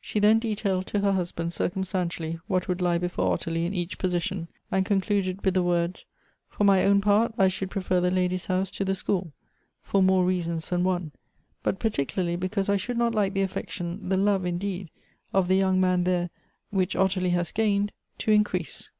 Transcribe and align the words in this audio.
She 0.00 0.18
then 0.18 0.40
detailed 0.40 0.88
to 0.88 0.98
her 0.98 1.12
husband 1.12 1.52
circumstantially 1.52 2.40
what 2.48 2.66
would 2.66 2.80
lie 2.80 2.98
before 2.98 3.32
Ottilie 3.32 3.64
in 3.64 3.72
each 3.72 3.96
position, 3.96 4.48
and 4.72 4.84
concluded 4.84 5.44
with 5.44 5.54
the 5.54 5.62
words," 5.62 6.04
For 6.48 6.64
my 6.64 6.82
own 6.84 7.00
part 7.00 7.32
I 7.38 7.46
should 7.46 7.70
prefer 7.70 8.00
the 8.00 8.10
lady's 8.10 8.46
house 8.46 8.72
to 8.72 8.84
the 8.84 8.96
school, 8.96 9.34
for 9.80 10.02
more 10.02 10.24
reasons 10.24 10.68
than 10.70 10.82
one; 10.82 11.12
but 11.62 11.78
particularly 11.78 12.34
because 12.34 12.68
I 12.68 12.76
should 12.76 12.98
not 12.98 13.14
like 13.14 13.34
the 13.34 13.42
affection, 13.42 14.08
the 14.08 14.16
love 14.16 14.44
indeed, 14.44 14.90
of 15.32 15.46
the 15.46 15.54
young 15.56 15.80
man 15.80 16.02
there, 16.02 16.30
which 16.70 16.96
Ottilie 16.96 17.30
has 17.30 17.52
gained, 17.52 17.92
to 18.18 18.32
increase." 18.32 18.90